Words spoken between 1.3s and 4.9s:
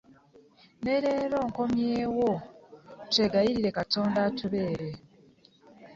nkomyewo twegayirire Katonda atubeere.